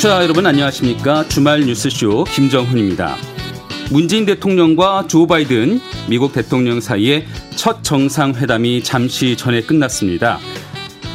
청취자 0.00 0.22
여러분 0.22 0.46
안녕하십니까? 0.46 1.28
주말 1.28 1.60
뉴스쇼 1.60 2.24
김정훈입니다. 2.24 3.16
문재인 3.90 4.24
대통령과 4.24 5.06
조 5.08 5.26
바이든 5.26 5.78
미국 6.08 6.32
대통령 6.32 6.80
사이의 6.80 7.26
첫 7.54 7.84
정상회담이 7.84 8.82
잠시 8.82 9.36
전에 9.36 9.60
끝났습니다. 9.60 10.38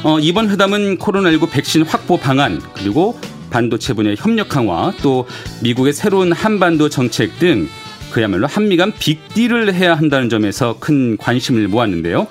어, 0.03 0.19
이번 0.19 0.51
회담은 0.51 0.99
코로나19 0.99 1.49
백신 1.49 1.81
확보 1.81 2.17
방안 2.17 2.61
그리고 2.75 3.19
반도체 3.49 3.93
분야 3.93 4.13
협력 4.15 4.49
강화 4.49 4.93
또 5.01 5.27
미국의 5.63 5.91
새로운 5.91 6.31
한반도 6.31 6.87
정책 6.87 7.39
등 7.39 7.67
그야말로 8.11 8.45
한미 8.45 8.77
간 8.77 8.93
빅딜을 8.99 9.73
해야 9.73 9.95
한다는 9.95 10.29
점에서 10.29 10.77
큰 10.79 11.17
관심을 11.17 11.69
모았는데요. 11.69 12.27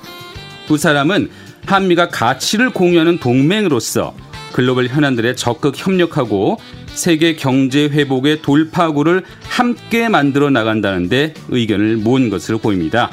두 0.68 0.76
사람은 0.76 1.30
한미가 1.66 2.10
가치를 2.10 2.70
공유하는 2.70 3.18
동맹으로서 3.18 4.14
글로벌 4.54 4.86
현안들에 4.86 5.34
적극 5.34 5.76
협력하고 5.76 6.58
세계 6.86 7.34
경제 7.34 7.86
회복의 7.88 8.40
돌파구를 8.40 9.24
함께 9.42 10.08
만들어 10.08 10.48
나간다는데 10.48 11.34
의견을 11.48 11.96
모은 11.96 12.30
것으로 12.30 12.58
보입니다. 12.58 13.10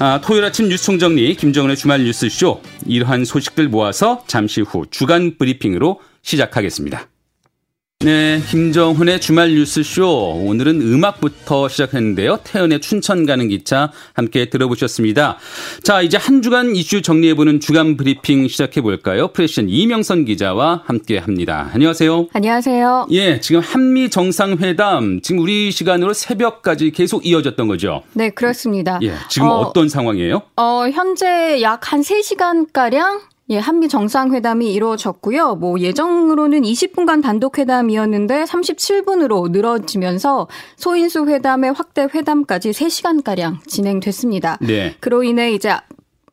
아, 0.00 0.20
토요일 0.20 0.42
아침 0.42 0.68
뉴스 0.68 0.86
총정리 0.86 1.36
김정은의 1.36 1.76
주말 1.76 2.02
뉴스쇼 2.02 2.60
이러한 2.86 3.24
소식들 3.24 3.68
모아서 3.68 4.24
잠시 4.26 4.62
후 4.62 4.84
주간 4.90 5.38
브리핑으로 5.38 6.00
시작하겠습니다. 6.22 7.06
네, 8.00 8.38
김정훈의 8.50 9.18
주말 9.18 9.54
뉴스쇼. 9.54 10.42
오늘은 10.46 10.82
음악부터 10.82 11.68
시작했는데요. 11.70 12.40
태연의 12.44 12.80
춘천 12.80 13.24
가는 13.24 13.48
기차 13.48 13.92
함께 14.12 14.50
들어보셨습니다. 14.50 15.38
자, 15.82 16.02
이제 16.02 16.18
한 16.18 16.42
주간 16.42 16.76
이슈 16.76 17.00
정리해보는 17.00 17.60
주간 17.60 17.96
브리핑 17.96 18.46
시작해볼까요? 18.46 19.28
프레션 19.28 19.70
이명선 19.70 20.26
기자와 20.26 20.82
함께 20.84 21.16
합니다. 21.16 21.70
안녕하세요. 21.72 22.28
안녕하세요. 22.34 23.06
예, 23.12 23.40
지금 23.40 23.62
한미 23.62 24.10
정상회담, 24.10 25.20
지금 25.22 25.40
우리 25.40 25.70
시간으로 25.70 26.12
새벽까지 26.12 26.90
계속 26.90 27.24
이어졌던 27.24 27.68
거죠? 27.68 28.02
네, 28.12 28.28
그렇습니다. 28.28 28.98
예, 29.02 29.14
지금 29.30 29.48
어, 29.48 29.72
떤 29.72 29.88
상황이에요? 29.88 30.42
어, 30.56 30.88
현재 30.92 31.62
약 31.62 31.90
한 31.90 32.00
3시간가량 32.02 33.20
예, 33.50 33.58
한미 33.58 33.88
정상회담이 33.88 34.72
이루어졌고요. 34.72 35.56
뭐 35.56 35.78
예정으로는 35.78 36.62
20분간 36.62 37.22
단독 37.22 37.58
회담이었는데 37.58 38.44
37분으로 38.44 39.50
늘어지면서 39.50 40.48
소인수 40.76 41.26
회담의 41.26 41.72
확대 41.72 42.08
회담까지 42.12 42.70
3시간 42.70 43.22
가량 43.22 43.60
진행됐습니다. 43.66 44.58
네. 44.62 44.94
그로 45.00 45.22
인해 45.22 45.52
이제 45.52 45.74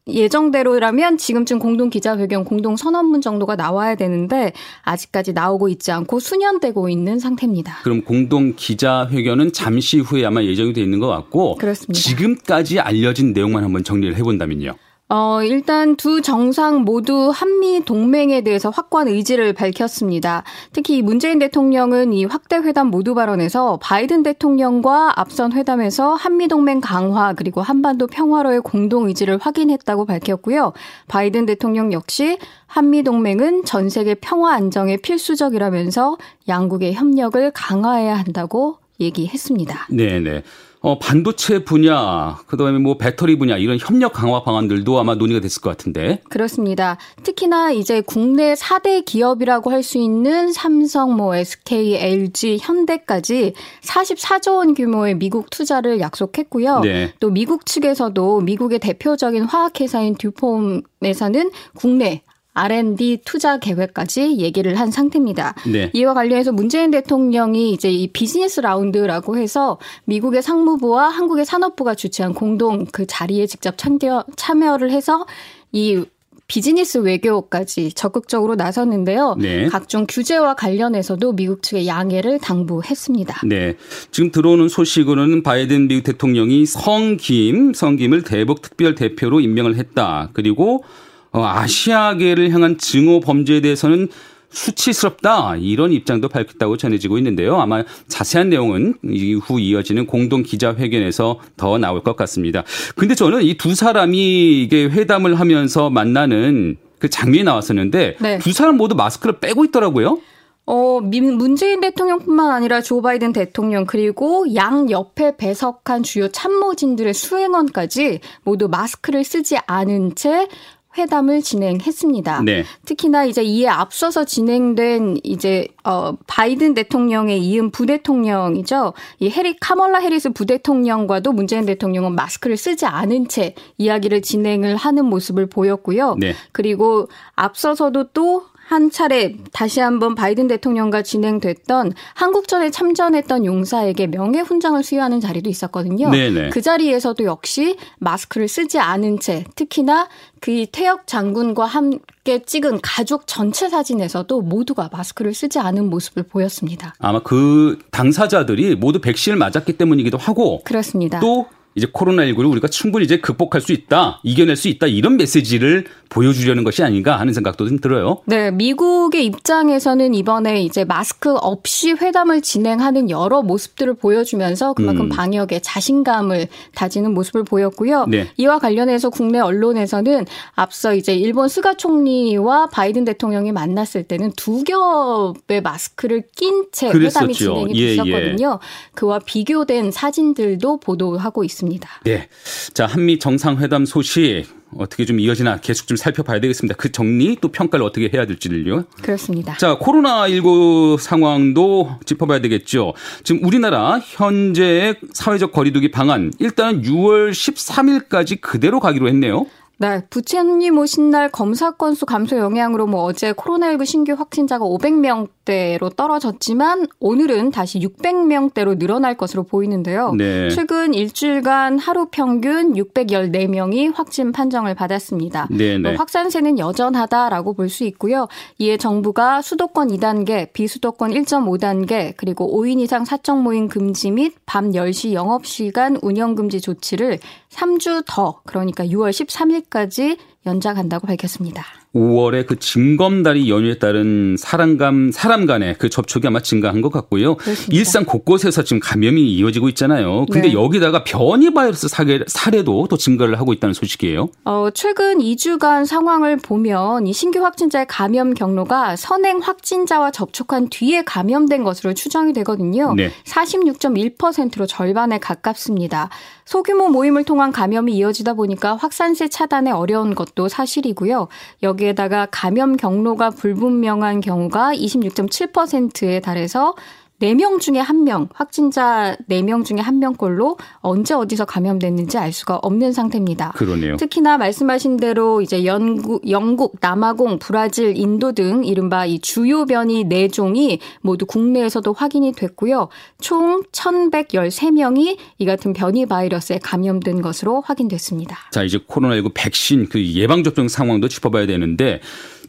예정대로라면 0.08 1.18
지금쯤 1.18 1.60
공동 1.60 1.90
기자회견, 1.90 2.46
공동 2.46 2.76
선언문 2.76 3.22
정도가 3.22 3.56
나와야 3.56 3.96
되는데 3.96 4.54
아직까지 4.84 5.34
나오고 5.34 5.68
있지 5.70 5.92
않고 5.92 6.20
수년되고 6.20 6.90
있는 6.90 7.20
상태입니다. 7.20 7.80
그럼 7.84 8.04
공동 8.04 8.54
기자회견은 8.56 9.52
잠시 9.52 10.00
후에 10.00 10.26
아마 10.26 10.42
예정이 10.44 10.74
돼 10.74 10.82
있는 10.82 11.00
것 11.00 11.08
같고 11.08 11.56
그렇습니다. 11.56 11.94
지금까지 11.94 12.80
알려진 12.80 13.34
내용만 13.34 13.64
한번 13.64 13.84
정리를 13.84 14.16
해본다면요. 14.16 14.76
어, 15.14 15.44
일단 15.44 15.98
두 15.98 16.22
정상 16.22 16.84
모두 16.84 17.34
한미 17.36 17.84
동맹에 17.84 18.40
대해서 18.42 18.70
확고한 18.70 19.10
의지를 19.10 19.52
밝혔습니다. 19.52 20.44
특히 20.72 21.02
문재인 21.02 21.38
대통령은 21.38 22.14
이 22.14 22.24
확대 22.24 22.56
회담 22.56 22.88
모두 22.88 23.14
발언에서 23.14 23.78
바이든 23.82 24.24
대통령과 24.24 25.20
앞선 25.20 25.52
회담에서 25.52 26.14
한미 26.14 26.48
동맹 26.48 26.80
강화 26.80 27.34
그리고 27.34 27.62
한반도 27.62 28.08
평화로의 28.08 28.62
공동 28.62 29.10
의지를 29.10 29.38
확인했다고 29.38 30.06
밝혔고요. 30.06 30.72
바이든 31.10 31.46
대통령 31.46 31.92
역시 31.92 32.38
한미 32.66 33.04
동맹은 33.04 33.66
전 33.66 33.90
세계 33.90 34.16
평화 34.16 34.54
안정에 34.54 34.96
필수적이라면서 34.96 36.16
양국의 36.48 36.94
협력을 36.94 37.52
강화해야 37.52 38.16
한다고 38.16 38.78
얘기했습니다. 39.02 39.88
네, 39.90 40.22
네. 40.22 40.42
어, 40.84 40.98
반도체 40.98 41.64
분야, 41.64 42.40
그 42.48 42.58
다음에 42.58 42.80
뭐 42.80 42.98
배터리 42.98 43.38
분야, 43.38 43.56
이런 43.56 43.78
협력 43.80 44.14
강화 44.14 44.44
방안들도 44.44 45.00
아마 45.00 45.14
논의가 45.14 45.40
됐을 45.40 45.62
것 45.62 45.70
같은데. 45.70 46.22
그렇습니다. 46.28 46.98
특히나 47.22 47.72
이제 47.72 48.02
국내 48.02 48.56
4대 48.56 49.06
기업이라고 49.06 49.70
할 49.70 49.82
수 49.84 49.98
있는 49.98 50.54
삼성, 50.54 51.16
뭐 51.16 51.36
SK, 51.36 51.96
LG, 51.96 52.60
현대까지 52.62 53.54
44조 53.82 54.58
원 54.58 54.74
규모의 54.76 55.16
미국 55.16 55.50
투자를 55.50 56.00
약속했고요. 56.00 56.82
네. 56.82 57.14
또 57.20 57.32
미국 57.32 57.66
측에서도 57.66 58.42
미국의 58.42 58.78
대표적인 58.80 59.44
화학 59.44 59.80
회사인 59.80 60.16
듀폼에서는 60.16 61.52
국내 61.76 62.22
R&D 62.54 63.22
투자 63.24 63.58
계획까지 63.58 64.38
얘기를 64.38 64.80
한 64.80 64.92
상태입니다. 64.92 65.56
네. 65.72 65.90
이와 65.94 66.14
관련해서 66.14 66.52
문재인 66.52 66.92
대통령이 66.92 67.72
이제 67.72 67.90
이 67.90 68.08
비즈니스 68.08 68.60
라운드라고 68.60 69.38
해서 69.38 69.80
미국의 70.06 70.42
상무부와 70.42 71.10
한국의 71.10 71.46
산업부가 71.46 71.96
주최한 71.96 72.34
공동 72.34 72.86
그 72.86 73.06
자리에 73.08 73.48
직접 73.48 73.78
참여, 73.78 74.26
참여를 74.36 74.92
해서 74.92 75.26
이 75.72 76.04
비즈니스 76.52 76.98
외교까지 76.98 77.94
적극적으로 77.94 78.56
나섰는데요. 78.56 79.38
네. 79.40 79.68
각종 79.68 80.06
규제와 80.06 80.56
관련해서도 80.56 81.32
미국 81.32 81.64
측의 81.64 81.88
양해를 81.88 82.40
당부했습니다. 82.40 83.48
네. 83.48 83.78
지금 84.12 84.32
들어오는 84.32 84.68
소식으로는 84.68 85.44
바이든 85.44 85.88
미국 85.88 86.04
대통령이 86.04 86.66
성김, 86.66 87.74
성김을 87.74 88.24
대북 88.24 88.62
특별 88.62 88.96
대표로 88.96 89.40
임명을 89.40 89.78
했다. 89.78 90.30
그리고 90.34 90.84
어, 90.84 91.11
아시아계를 91.40 92.52
향한 92.52 92.78
증오 92.78 93.20
범죄에 93.20 93.62
대해서는 93.62 94.10
수치스럽다 94.50 95.56
이런 95.56 95.94
입장도 95.94 96.28
밝혔다고 96.28 96.76
전해지고 96.76 97.18
있는데요. 97.20 97.60
아마 97.62 97.84
자세한 98.10 98.50
내용은 98.50 98.96
이후 99.04 99.60
이어지는 99.60 100.08
공동 100.08 100.44
기자회견에서 100.44 101.40
더 101.56 101.78
나올 101.78 102.04
것 102.04 102.16
같습니다. 102.18 102.64
근데 102.96 103.16
저는 103.16 103.44
이 103.44 103.56
두 103.56 103.76
사람이 103.76 104.62
이게 104.64 104.86
회담을 104.86 105.40
하면서 105.40 105.90
만나는 105.90 106.78
그 107.00 107.10
장면이 107.10 107.44
나왔었는데 107.44 108.18
네. 108.20 108.40
두 108.40 108.52
사람 108.52 108.76
모두 108.76 108.96
마스크를 108.96 109.40
빼고 109.40 109.66
있더라고요. 109.66 110.20
어, 110.66 111.00
문재인 111.02 111.82
대통령뿐만 111.82 112.52
아니라 112.52 112.82
조 112.82 113.02
바이든 113.02 113.34
대통령 113.34 113.86
그리고 113.86 114.46
양 114.56 114.90
옆에 114.90 115.36
배석한 115.38 116.04
주요 116.04 116.28
참모진들의 116.30 117.14
수행원까지 117.14 118.20
모두 118.44 118.68
마스크를 118.68 119.24
쓰지 119.24 119.58
않은 119.66 120.16
채 120.16 120.48
회담을 120.98 121.42
진행했습니다. 121.42 122.42
네. 122.44 122.64
특히나 122.86 123.26
이제 123.26 123.44
이에 123.44 123.68
앞서서 123.68 124.26
진행된 124.26 125.20
이제 125.24 125.68
어 125.84 126.14
바이든 126.28 126.74
대통령의 126.74 127.40
이은 127.40 127.72
부대통령이죠. 127.72 128.94
이 129.20 129.30
해리 129.30 129.56
카멀라 129.58 130.00
해리스 130.00 130.32
부대통령과도 130.32 131.32
문재인 131.32 131.66
대통령은 131.66 132.14
마스크를 132.14 132.58
쓰지 132.58 132.86
않은 132.86 133.28
채 133.28 133.56
이야기를 133.78 134.22
진행을 134.22 134.76
하는 134.76 135.06
모습을 135.06 135.48
보였고요. 135.48 136.16
네. 136.20 136.34
그리고 136.52 137.08
앞서서도 137.36 138.10
또 138.14 138.44
한 138.72 138.90
차례 138.90 139.36
다시 139.52 139.82
한번 139.82 140.16
바이든 140.16 140.48
대통령과 140.48 141.02
진행됐던 141.02 141.92
한국전에 142.14 142.70
참전했던 142.72 143.44
용사에게 143.44 144.08
명예훈장을 144.08 144.82
수여하는 144.82 145.20
자리도 145.20 145.50
있었거든요. 145.50 146.10
네네. 146.10 146.52
그 146.52 146.62
자리에서도 146.62 147.22
역시 147.26 147.76
마스크를 148.00 148.48
쓰지 148.48 148.80
않은 148.80 149.20
채 149.20 149.44
특히나 149.56 150.08
그 150.40 150.66
태역 150.72 151.06
장군과 151.06 151.66
함께 151.66 152.44
찍은 152.46 152.80
가족 152.82 153.28
전체 153.28 153.68
사진에서도 153.68 154.40
모두가 154.40 154.90
마스크를 154.94 155.34
쓰지 155.34 155.60
않은 155.60 155.90
모습을 155.90 156.24
보였습니다. 156.24 156.96
아마 157.00 157.22
그 157.22 157.78
당사자들이 157.92 158.78
모두 158.78 159.02
백신을 159.02 159.38
맞았기 159.38 159.74
때문이기도 159.74 160.18
하고 160.18 160.64
그렇습니다. 160.64 161.20
또 161.20 161.48
이제 161.76 161.88
코로나19를 161.88 162.50
우리가 162.52 162.68
충분히 162.68 163.06
이제 163.06 163.20
극복할 163.20 163.62
수 163.62 163.72
있다, 163.72 164.20
이겨낼 164.24 164.56
수 164.56 164.68
있다, 164.68 164.88
이런 164.88 165.18
메시지를 165.18 165.86
보여주려는 166.12 166.64
것이 166.64 166.84
아닌가 166.84 167.20
하는 167.20 167.34
생각도 167.34 167.68
좀 167.68 167.80
들어요. 167.80 168.22
네, 168.26 168.52
미국의 168.52 169.26
입장에서는 169.26 170.14
이번에 170.14 170.62
이제 170.62 170.84
마스크 170.84 171.34
없이 171.34 171.94
회담을 171.94 172.42
진행하는 172.42 173.10
여러 173.10 173.42
모습들을 173.42 173.96
보여주면서 173.96 174.74
그만큼 174.74 175.06
음. 175.06 175.10
방역에 175.10 175.60
자신감을 175.60 176.48
다지는 176.76 177.14
모습을 177.14 177.44
보였고요. 177.44 178.06
네. 178.08 178.28
이와 178.38 178.60
관련해서 178.60 179.10
국내 179.10 179.40
언론에서는 179.40 180.26
앞서 180.56 180.94
이제 180.94 181.16
일본 181.16 181.48
스가 181.48 181.74
총리와 181.76 182.68
바이든 182.68 183.06
대통령이 183.06 183.52
만났을 183.52 184.04
때는 184.04 184.34
두 184.36 184.64
겹의 184.64 185.62
마스크를 185.64 186.24
낀 186.36 186.66
채 186.72 186.90
회담이 186.90 187.34
진행이 187.34 187.74
예, 187.76 187.96
됐었거든요. 187.96 188.60
예. 188.62 188.68
그와 188.94 189.20
비교된 189.20 189.92
사진들도 189.92 190.80
보도하고 190.80 191.44
있습니다. 191.44 191.62
있습니다. 191.72 191.90
네. 192.04 192.28
자, 192.74 192.86
한미 192.86 193.20
정상회담 193.20 193.86
소식 193.86 194.46
어떻게 194.78 195.06
좀 195.06 195.20
이어지나 195.20 195.58
계속 195.58 195.88
좀 195.88 195.98
살펴봐야 195.98 196.40
되겠습니다. 196.40 196.76
그 196.78 196.92
정리 196.92 197.38
또 197.42 197.50
평가를 197.50 197.86
어떻게 197.86 198.10
해야 198.14 198.26
될지를요. 198.26 198.86
그렇습니다. 199.02 199.56
자, 199.58 199.78
코로나19 199.78 200.98
상황도 201.00 201.98
짚어봐야 202.06 202.40
되겠죠. 202.42 202.94
지금 203.24 203.46
우리나라 203.46 204.00
현재 204.04 204.96
사회적 205.14 205.52
거리두기 205.52 205.92
방안 205.92 206.32
일단 206.40 206.82
6월 206.82 207.32
13일까지 207.32 208.42
그대로 208.42 208.80
가기로 208.80 209.08
했네요. 209.08 209.46
네, 209.82 210.04
부처님 210.12 210.78
오신 210.78 211.10
날 211.10 211.30
검사 211.30 211.72
건수 211.72 212.06
감소 212.06 212.38
영향으로 212.38 212.86
뭐 212.86 213.02
어제 213.02 213.34
코로나19 213.34 213.84
신규 213.88 214.14
확진자가 214.14 214.64
500명 214.64 215.28
500명대로 215.46 215.96
떨어졌지만 215.96 216.88
오늘은 217.00 217.52
다시 217.52 217.80
600명대로 217.80 218.78
늘어날 218.78 219.16
것으로 219.18 219.44
보이는데요. 219.44 220.14
네. 220.14 220.50
최근 220.50 220.94
일주일간 220.94 221.80
하루 221.80 222.08
평균 222.12 222.74
614명이 222.74 223.94
확진 223.96 224.32
판정을 224.32 224.76
받았습니다. 224.76 225.48
네, 225.52 225.78
네. 225.78 225.96
확산세는 225.96 226.60
여전하다라고 226.60 227.54
볼 227.54 227.72
수 227.72 227.86
있고요. 227.86 228.28
이에 228.58 228.76
정부가 228.76 229.42
수도권 229.42 229.88
2단계, 229.88 230.52
비수도권 230.52 231.12
1.5단계, 231.12 232.16
그리고 232.18 232.62
5인 232.62 232.82
이상 232.82 233.06
사적 233.06 233.42
모임 233.42 233.70
금지 233.70 234.12
및 234.12 234.36
밤 234.46 234.72
10시 234.72 235.14
영업 235.14 235.46
시간 235.46 235.98
운영 236.02 236.36
금지 236.36 236.60
조치를 236.60 237.20
3주 237.50 238.04
더, 238.06 238.42
그러니까 238.46 238.84
6월 238.84 239.12
13일 239.12 239.70
까지 239.72 240.18
연장한다고 240.46 241.08
밝혔습니다. 241.08 241.81
5월에 241.94 242.48
그 242.48 242.58
징검다리 242.58 243.50
연휴에 243.50 243.78
따른 243.78 244.36
사람 244.38 244.78
간 244.78 245.12
사람 245.14 245.46
간의 245.46 245.76
그 245.78 245.90
접촉이 245.90 246.26
아마 246.28 246.40
증가한 246.40 246.82
것 246.82 246.90
같고요. 246.90 247.36
그렇습니다. 247.36 247.76
일상 247.76 248.06
곳곳에서 248.06 248.64
지금 248.64 248.80
감염이 248.80 249.22
이어지고 249.34 249.68
있잖아요. 249.70 250.26
근데 250.32 250.50
네. 250.50 250.54
여기다가 250.54 251.04
변이 251.04 251.54
바이러스 251.54 251.90
사례, 251.90 252.20
사례도 252.26 252.88
또 252.90 252.96
증가를 252.96 253.38
하고 253.40 253.52
있다는 253.52 253.74
소식이에요. 253.74 254.30
어, 254.46 254.70
최근 254.74 255.20
2주간 255.20 255.86
상황을 255.86 256.38
보면 256.38 257.08
이 257.08 257.14
신규 257.14 257.44
확진자의 257.44 257.88
감염 257.88 258.34
경로가 258.34 258.96
선행 258.96 259.40
확진자와 259.40 260.12
접촉한 260.12 260.70
뒤에 260.70 261.04
감염된 261.04 261.64
것으로 261.64 261.94
추정이 261.94 262.32
되거든요. 262.34 262.94
네. 262.96 263.12
46.1%로 263.26 264.66
절반에 264.66 265.20
가깝습니다. 265.20 266.10
소규모 266.46 266.90
모임을 266.90 267.24
통한 267.24 267.52
감염이 267.52 267.94
이어지다 267.94 268.34
보니까 268.34 268.76
확산세 268.76 269.30
차단에 269.30 269.72
어려운 269.72 270.16
것도 270.16 270.48
사실이고요. 270.48 271.28
여기 271.64 271.81
에다가 271.84 272.28
감염 272.32 272.78
경로가 272.78 273.32
불분명한 273.32 274.22
경우가 274.22 274.74
26.7%에 274.74 276.20
달해서 276.20 276.76
4명 277.22 277.60
중에 277.60 277.82
1명, 277.82 278.30
확진자 278.34 279.16
4명 279.30 279.64
중에 279.64 279.78
1명꼴로 279.78 280.58
언제 280.80 281.14
어디서 281.14 281.46
감염됐는지 281.46 282.18
알 282.18 282.34
수가 282.34 282.56
없는 282.58 282.94
상태입니다. 282.94 283.52
그러네요. 283.52 283.98
특히나 283.98 284.38
말씀하신 284.38 284.98
대로 284.98 285.42
이제 285.42 285.66
영국, 285.66 286.28
영국, 286.30 286.78
남아공, 286.82 287.40
브라질, 287.40 287.96
인도 287.96 288.32
등 288.32 288.66
이른바 288.66 289.06
이 289.06 289.20
주요 289.20 289.66
변이 289.66 290.04
4종이 290.04 290.80
모두 291.02 291.26
국내에서도 291.26 291.94
확인이 291.94 292.32
됐고요. 292.32 292.90
총 293.20 293.64
1,113명이 293.72 295.18
이 295.38 295.46
같은 295.46 295.74
변이 295.74 296.06
바이러스에 296.06 296.60
감염된 296.64 297.22
것으로 297.22 297.62
확인됐습니다. 297.62 298.38
자, 298.52 298.64
이제 298.64 298.80
코로나19 298.80 299.32
백신 299.36 299.90
그 299.90 300.04
예방 300.14 300.44
접종 300.44 300.68
상황도 300.68 301.08
짚어봐야 301.08 301.46
되는데 301.46 302.02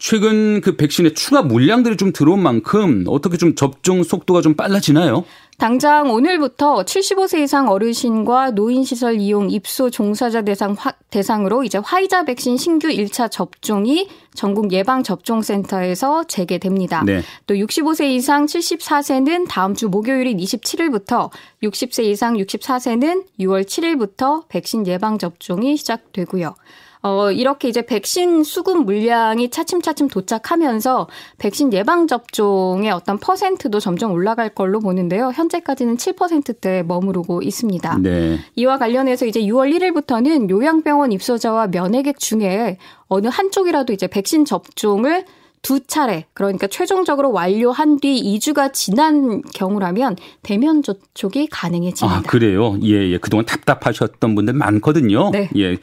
최근 0.02 0.60
그 0.60 0.74
백신의 0.74 1.14
추가 1.14 1.42
물량들이 1.42 1.96
좀 1.96 2.12
들어온 2.12 2.42
만큼 2.42 3.04
어떻게 3.06 3.36
좀 3.36 3.54
접종 3.54 4.02
속도가 4.02 4.40
좀 4.40 4.54
빨라지나요? 4.54 5.24
당장 5.58 6.10
오늘부터 6.10 6.82
75세 6.82 7.44
이상 7.44 7.68
어르신과 7.68 8.50
노인시설 8.50 9.20
이용 9.20 9.48
입소 9.48 9.90
종사자 9.90 10.42
대상 10.42 10.74
화, 10.76 10.90
대상으로 11.10 11.62
이제 11.62 11.78
화이자 11.78 12.24
백신 12.24 12.56
신규 12.56 12.88
1차 12.88 13.30
접종이 13.30 14.08
전국 14.34 14.72
예방접종센터에서 14.72 16.24
재개됩니다. 16.24 17.04
네. 17.04 17.22
또 17.46 17.54
65세 17.54 18.10
이상 18.10 18.46
74세는 18.46 19.46
다음 19.48 19.72
주 19.76 19.88
목요일인 19.88 20.38
27일부터 20.38 21.30
60세 21.62 22.02
이상 22.06 22.36
64세는 22.38 23.26
6월 23.38 23.62
7일부터 23.64 24.48
백신 24.48 24.84
예방접종이 24.88 25.76
시작되고요. 25.76 26.56
어, 27.02 27.32
이렇게 27.32 27.68
이제 27.68 27.82
백신 27.82 28.44
수급 28.44 28.84
물량이 28.84 29.50
차츰차츰 29.50 30.08
도착하면서 30.08 31.08
백신 31.38 31.72
예방 31.72 32.06
접종의 32.06 32.92
어떤 32.92 33.18
퍼센트도 33.18 33.80
점점 33.80 34.12
올라갈 34.12 34.48
걸로 34.48 34.78
보는데요. 34.78 35.32
현재까지는 35.34 35.96
7%대에 35.96 36.82
머무르고 36.84 37.42
있습니다. 37.42 37.98
네. 37.98 38.38
이와 38.54 38.78
관련해서 38.78 39.26
이제 39.26 39.40
6월 39.40 39.76
1일부터는 39.76 40.48
요양병원 40.48 41.10
입소자와 41.12 41.68
면회객 41.68 42.20
중에 42.20 42.78
어느 43.08 43.26
한쪽이라도 43.26 43.92
이제 43.92 44.06
백신 44.06 44.44
접종을 44.44 45.24
두 45.62 45.78
차례 45.86 46.26
그러니까 46.34 46.66
최종적으로 46.66 47.30
완료한 47.32 48.00
뒤 48.00 48.20
2주가 48.20 48.72
지난 48.72 49.42
경우라면 49.54 50.16
대면 50.42 50.82
접촉이 50.82 51.46
가능해집니다. 51.46 52.18
아, 52.18 52.22
그래요? 52.22 52.76
예, 52.82 53.10
예. 53.12 53.18
그동안 53.18 53.46
답답하셨던 53.46 54.34
분들 54.34 54.54
많거든요. 54.54 55.30
네. 55.30 55.48
예. 55.56 55.78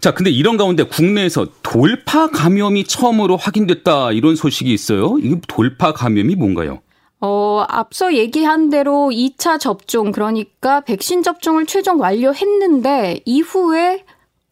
자, 0.00 0.12
근데 0.12 0.30
이런 0.30 0.56
가운데 0.56 0.82
국내에서 0.82 1.46
돌파 1.62 2.26
감염이 2.28 2.84
처음으로 2.84 3.36
확인됐다 3.36 4.10
이런 4.10 4.34
소식이 4.34 4.72
있어요. 4.72 5.16
이 5.20 5.40
돌파 5.46 5.92
감염이 5.92 6.34
뭔가요? 6.34 6.80
어, 7.20 7.64
앞서 7.68 8.14
얘기한 8.14 8.68
대로 8.68 9.10
2차 9.10 9.58
접종, 9.58 10.12
그러니까 10.12 10.80
백신 10.80 11.22
접종을 11.22 11.64
최종 11.64 12.00
완료했는데 12.00 13.20
이후에 13.24 14.04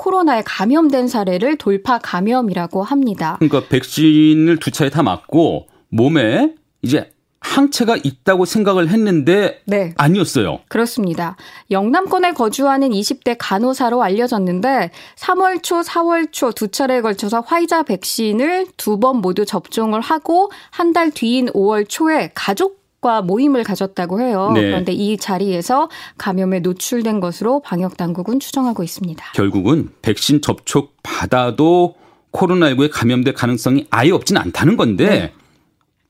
코로나에 0.06 0.43
감염된 0.44 1.06
사례를 1.06 1.56
돌파 1.58 1.99
감염이라고 1.99 2.82
합니다. 2.82 3.37
그러니까 3.38 3.69
백신을 3.69 4.56
두 4.58 4.72
차례 4.72 4.90
다 4.90 5.04
맞고 5.04 5.69
몸에 5.90 6.54
이제 6.82 7.12
항체가 7.38 7.96
있다고 8.02 8.44
생각을 8.44 8.88
했는데 8.88 9.60
네. 9.64 9.94
아니었어요. 9.96 10.58
그렇습니다. 10.69 11.37
영남권에 11.70 12.32
거주하는 12.32 12.90
20대 12.90 13.37
간호사로 13.38 14.02
알려졌는데 14.02 14.90
3월 15.16 15.62
초, 15.62 15.81
4월 15.82 16.32
초 16.32 16.50
두 16.52 16.69
차례에 16.69 17.00
걸쳐서 17.00 17.40
화이자 17.40 17.84
백신을 17.84 18.66
두 18.76 18.99
번 18.99 19.19
모두 19.19 19.44
접종을 19.44 20.00
하고 20.00 20.50
한 20.70 20.93
달 20.93 21.10
뒤인 21.12 21.46
5월 21.46 21.88
초에 21.88 22.31
가족 22.34 22.81
과 23.02 23.20
모임을 23.20 23.64
가졌다고 23.64 24.20
해요. 24.20 24.52
네. 24.54 24.62
그런데 24.62 24.93
이 24.93 25.16
자리에서 25.16 25.90
감염에 26.19 26.60
노출된 26.60 27.19
것으로 27.19 27.60
방역 27.60 27.96
당국은 27.96 28.38
추정하고 28.38 28.84
있습니다. 28.84 29.32
결국은 29.34 29.90
백신 30.02 30.40
접촉 30.40 30.94
받아도 31.02 31.96
코로나19에 32.31 32.90
감염될 32.93 33.34
가능성이 33.34 33.88
아예 33.90 34.12
없지는 34.12 34.40
않다는 34.40 34.76
건데 34.76 35.08
네. 35.08 35.32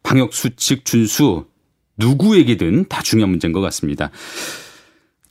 방역 0.02 0.34
수칙 0.34 0.84
준수 0.84 1.46
누구에게든 1.96 2.88
다 2.90 3.00
중요한 3.02 3.30
문제인 3.30 3.54
것 3.54 3.62
같습니다. 3.62 4.10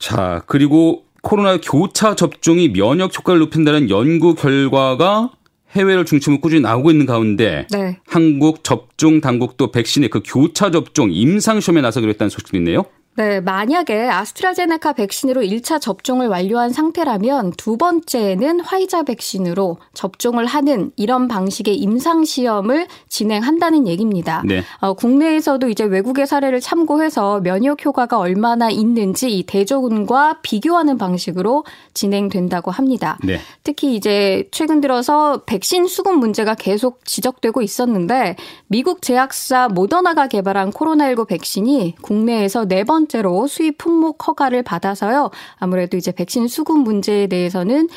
자, 0.00 0.42
그리고 0.46 1.04
코로나 1.22 1.58
교차 1.58 2.16
접종이 2.16 2.72
면역 2.72 3.16
효과를 3.16 3.38
높인다는 3.38 3.88
연구 3.88 4.34
결과가 4.34 5.30
해외를 5.74 6.04
중심으로 6.04 6.40
꾸준히 6.40 6.62
나오고 6.62 6.90
있는 6.90 7.06
가운데 7.06 7.66
네. 7.70 7.98
한국 8.06 8.62
접종 8.64 9.20
당국도 9.20 9.72
백신의 9.72 10.10
그 10.10 10.20
교차 10.24 10.70
접종 10.70 11.10
임상 11.12 11.60
시험에 11.60 11.80
나서기로 11.80 12.10
했다는 12.10 12.30
소식도 12.30 12.56
있네요. 12.58 12.84
네, 13.14 13.40
만약에 13.40 14.08
아스트라제네카 14.08 14.94
백신으로 14.94 15.42
1차 15.42 15.78
접종을 15.80 16.28
완료한 16.28 16.72
상태라면 16.72 17.52
두 17.58 17.76
번째는 17.76 18.60
화이자 18.60 19.02
백신으로 19.02 19.76
접종을 19.92 20.46
하는 20.46 20.92
이런 20.96 21.28
방식의 21.28 21.76
임상 21.76 22.24
시험을 22.24 22.86
진행한다는 23.08 23.86
얘기입니다. 23.86 24.42
네. 24.46 24.62
어, 24.80 24.94
국내에서도 24.94 25.68
이제 25.68 25.84
외국의 25.84 26.26
사례를 26.26 26.60
참고해서 26.60 27.40
면역 27.40 27.84
효과가 27.84 28.18
얼마나 28.18 28.70
있는지 28.70 29.36
이 29.36 29.42
대조군과 29.42 30.38
비교하는 30.40 30.96
방식으로 30.96 31.64
진행된다고 31.92 32.70
합니다. 32.70 33.18
네. 33.22 33.38
특히 33.62 33.94
이제 33.94 34.48
최근 34.52 34.80
들어서 34.80 35.42
백신 35.44 35.86
수급 35.86 36.16
문제가 36.16 36.54
계속 36.54 37.04
지적되고 37.04 37.60
있었는데 37.60 38.36
미국 38.68 39.02
제약사 39.02 39.68
모더나가 39.68 40.28
개발한 40.28 40.70
코로나19 40.70 41.28
백신이 41.28 41.96
국내에서 42.00 42.64
네번 42.64 43.01
번째로 43.06 43.46
수입 43.46 43.78
품목 43.78 44.26
허가를 44.26 44.62
받아서요. 44.62 45.30
아무래도 45.56 45.96
이제 45.96 46.12
백신 46.12 46.48
수급 46.48 46.78
문제에 46.78 47.26
대해서는 47.26 47.88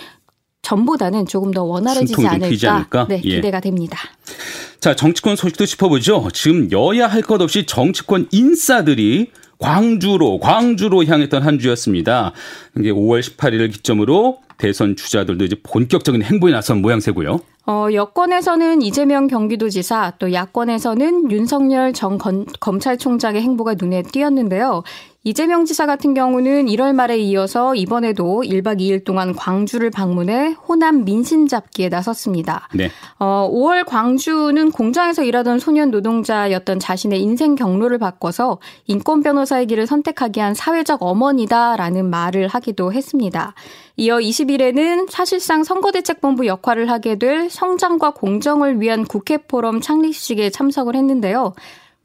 전보다는 0.62 1.27
조금 1.27 1.51
더 1.51 1.63
원활해지지 1.63 2.27
않을까, 2.27 2.74
않을까? 2.74 3.07
네, 3.07 3.21
예. 3.24 3.35
기대가 3.35 3.59
됩니다. 3.59 4.00
자, 4.79 4.95
정치권 4.95 5.35
소식도 5.35 5.65
짚어보죠. 5.65 6.27
지금 6.33 6.71
여야 6.71 7.07
할 7.07 7.21
것 7.21 7.41
없이 7.41 7.65
정치권 7.65 8.27
인사들이 8.31 9.31
광주로 9.59 10.39
광주로 10.39 11.03
향했던 11.05 11.43
한 11.43 11.59
주였습니다. 11.59 12.33
이게 12.77 12.91
5월 12.91 13.21
18일을 13.21 13.71
기점으로 13.71 14.39
대선 14.57 14.95
주자들도 14.95 15.43
이제 15.45 15.55
본격적인 15.63 16.24
행보에 16.24 16.51
나선 16.51 16.81
모양새고요. 16.81 17.39
어, 17.67 17.88
여권에서는 17.91 18.83
이재명 18.83 19.27
경기도지사 19.27 20.13
또 20.19 20.31
야권에서는 20.31 21.31
윤석열 21.31 21.93
전 21.93 22.19
검찰총장의 22.59 23.41
행보가 23.41 23.74
눈에 23.74 24.03
띄었는데요. 24.03 24.83
이재명 25.27 25.65
지사 25.65 25.88
같은 25.88 26.13
경우는 26.13 26.67
1월 26.67 26.94
말에 26.94 27.17
이어서 27.17 27.74
이번에도 27.74 28.44
1박 28.46 28.79
2일 28.79 29.03
동안 29.03 29.36
광주를 29.36 29.89
방문해 29.89 30.55
호남 30.67 31.03
민심 31.03 31.48
잡기에 31.48 31.89
나섰습니다. 31.89 32.70
네. 32.75 32.91
어, 33.17 33.50
5월 33.51 33.86
광주는 33.88 34.70
공장에서 34.70 35.24
일하던 35.24 35.58
소년 35.58 35.89
노동자였던 35.89 36.77
자신의 36.77 37.24
인생 37.24 37.55
경로를 37.55 37.98
바꿔서 37.98 38.60
인권 38.86 39.24
변호사의 39.24 39.65
길을 39.65 39.88
선택하게 39.88 40.41
한 40.41 40.53
사회적 40.53 41.01
어머니다라는 41.01 42.08
말을 42.08 42.48
하기도 42.48 42.94
했습니다. 42.94 43.55
이어 43.98 44.17
20일에는 44.17 45.10
사실상 45.10 45.63
선거대책본부 45.63 46.46
역할을 46.46 46.91
하게 46.91 47.17
될 47.17 47.50
성장과 47.50 48.12
공정을 48.12 48.79
위한 48.79 49.03
국회 49.05 49.38
포럼 49.38 49.82
창립식에 49.82 50.51
참석을 50.51 50.96
했는데요. 50.96 51.55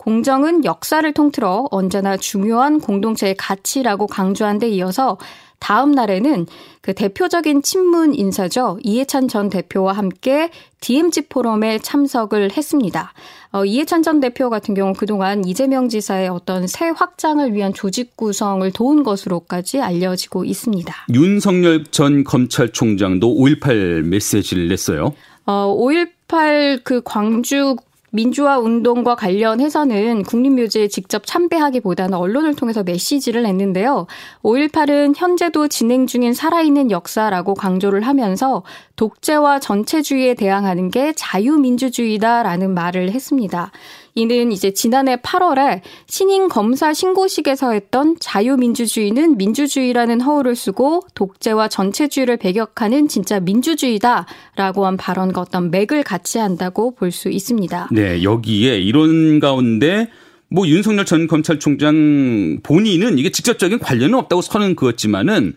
공정은 0.00 0.64
역사를 0.64 1.12
통틀어 1.12 1.68
언제나 1.70 2.16
중요한 2.16 2.80
공동체의 2.80 3.34
가치라고 3.36 4.06
강조한 4.06 4.58
데 4.58 4.66
이어서 4.70 5.18
다음 5.58 5.92
날에는 5.92 6.46
그 6.80 6.94
대표적인 6.94 7.60
친문 7.60 8.14
인사죠. 8.14 8.78
이해찬 8.82 9.28
전 9.28 9.50
대표와 9.50 9.92
함께 9.92 10.48
DMZ 10.80 11.28
포럼에 11.28 11.80
참석을 11.80 12.56
했습니다. 12.56 13.12
어, 13.52 13.66
이해찬 13.66 14.02
전 14.02 14.20
대표 14.20 14.48
같은 14.48 14.72
경우 14.72 14.94
그동안 14.94 15.44
이재명 15.44 15.90
지사의 15.90 16.28
어떤 16.28 16.66
새 16.66 16.88
확장을 16.88 17.52
위한 17.52 17.74
조직 17.74 18.16
구성을 18.16 18.72
도운 18.72 19.02
것으로까지 19.02 19.82
알려지고 19.82 20.46
있습니다. 20.46 20.94
윤석열 21.12 21.84
전 21.84 22.24
검찰총장도 22.24 23.34
5.18 23.36 24.00
메시지를 24.04 24.68
냈어요. 24.68 25.12
어, 25.44 25.76
5.18그 25.78 27.02
광주 27.04 27.76
민주화 28.10 28.58
운동과 28.58 29.14
관련해서는 29.14 30.24
국립묘지에 30.24 30.88
직접 30.88 31.26
참배하기보다는 31.26 32.14
언론을 32.14 32.54
통해서 32.54 32.82
메시지를 32.82 33.42
냈는데요. 33.44 34.06
5.18은 34.42 35.14
현재도 35.16 35.68
진행 35.68 36.06
중인 36.06 36.34
살아있는 36.34 36.90
역사라고 36.90 37.54
강조를 37.54 38.02
하면서 38.02 38.62
독재와 39.00 39.60
전체주의에 39.60 40.34
대항하는 40.34 40.90
게 40.90 41.14
자유민주주의다라는 41.16 42.74
말을 42.74 43.12
했습니다. 43.12 43.72
이는 44.14 44.52
이제 44.52 44.74
지난해 44.74 45.16
8월에 45.16 45.80
신임 46.06 46.48
검사 46.48 46.92
신고식에서 46.92 47.72
했던 47.72 48.16
자유민주주의는 48.20 49.38
민주주의라는 49.38 50.20
허울을 50.20 50.54
쓰고 50.54 51.04
독재와 51.14 51.68
전체주의를 51.68 52.36
배격하는 52.36 53.08
진짜 53.08 53.40
민주주의다라고 53.40 54.84
한 54.84 54.98
발언과 54.98 55.40
어떤 55.40 55.70
맥을 55.70 56.02
같이 56.02 56.36
한다고 56.36 56.94
볼 56.94 57.10
수 57.10 57.30
있습니다. 57.30 57.88
네, 57.92 58.22
여기에 58.22 58.80
이런 58.80 59.40
가운데 59.40 60.10
뭐 60.48 60.68
윤석열 60.68 61.06
전 61.06 61.26
검찰총장 61.26 62.58
본인은 62.62 63.16
이게 63.16 63.30
직접적인 63.30 63.78
관련은 63.78 64.14
없다고 64.14 64.42
선은 64.42 64.76
그었지만은 64.76 65.54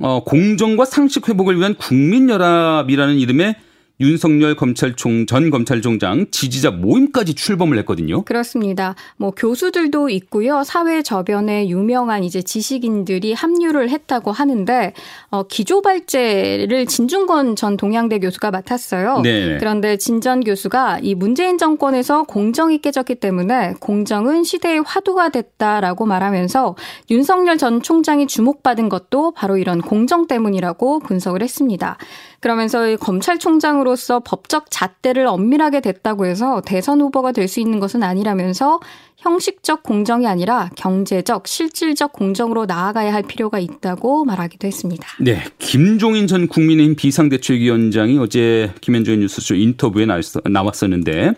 어, 0.00 0.22
공정과 0.24 0.84
상식 0.86 1.28
회복을 1.28 1.58
위한 1.58 1.74
국민연합이라는 1.74 3.16
이름의 3.16 3.54
윤석열 4.00 4.56
검찰총 4.56 5.26
전 5.26 5.50
검찰총장 5.50 6.26
지지자 6.30 6.70
모임까지 6.70 7.34
출범을 7.34 7.78
했거든요. 7.80 8.22
그렇습니다. 8.22 8.94
뭐 9.18 9.30
교수들도 9.30 10.08
있고요. 10.08 10.64
사회 10.64 11.02
저변에 11.02 11.68
유명한 11.68 12.24
이제 12.24 12.40
지식인들이 12.40 13.34
합류를 13.34 13.90
했다고 13.90 14.32
하는데 14.32 14.94
어 15.30 15.42
기조발제를 15.42 16.86
진중권 16.86 17.56
전 17.56 17.76
동양대 17.76 18.20
교수가 18.20 18.50
맡았어요. 18.50 19.20
네 19.20 19.58
그런데 19.58 19.98
진전 19.98 20.44
교수가 20.44 21.00
이 21.02 21.14
문재인 21.14 21.58
정권에서 21.58 22.22
공정이 22.22 22.78
깨졌기 22.78 23.16
때문에 23.16 23.74
공정은 23.80 24.44
시대의 24.44 24.82
화두가 24.86 25.28
됐다라고 25.28 26.06
말하면서 26.06 26.74
윤석열 27.10 27.58
전 27.58 27.82
총장이 27.82 28.26
주목받은 28.26 28.88
것도 28.88 29.32
바로 29.32 29.58
이런 29.58 29.82
공정 29.82 30.26
때문이라고 30.26 31.00
분석을 31.00 31.42
했습니다. 31.42 31.98
그러면서 32.40 32.96
검찰총장으로서 32.96 34.20
법적 34.20 34.70
잣대를 34.70 35.26
엄밀하게 35.26 35.80
댔다고 35.82 36.24
해서 36.24 36.62
대선 36.64 37.00
후보가 37.02 37.32
될 37.32 37.50
수 37.50 37.60
있는 37.60 37.80
것은 37.80 38.02
아니라면서 38.02 38.80
형식적 39.16 39.82
공정이 39.82 40.26
아니라 40.26 40.70
경제적, 40.76 41.46
실질적 41.46 42.12
공정으로 42.12 42.64
나아가야 42.64 43.12
할 43.12 43.22
필요가 43.22 43.58
있다고 43.58 44.24
말하기도 44.24 44.66
했습니다. 44.66 45.06
네. 45.20 45.42
김종인 45.58 46.26
전 46.26 46.48
국민의힘 46.48 46.96
비상대책위원장이 46.96 48.18
어제 48.18 48.72
김현주의 48.80 49.18
뉴스쇼 49.18 49.56
인터뷰에 49.56 50.06
나왔었는데 50.48 51.32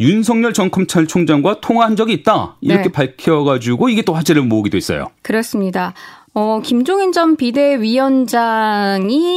윤석열 0.00 0.52
전 0.52 0.70
검찰총장과 0.70 1.60
통화한 1.60 1.96
적이 1.96 2.12
있다. 2.14 2.56
이렇게 2.60 2.84
네. 2.84 2.92
밝혀가지고 2.92 3.88
이게 3.88 4.02
또 4.02 4.14
화제를 4.14 4.42
모으기도 4.42 4.76
했어요. 4.76 5.06
그렇습니다. 5.22 5.94
어, 6.40 6.60
김종인 6.62 7.10
전 7.10 7.34
비대위원장이 7.34 7.82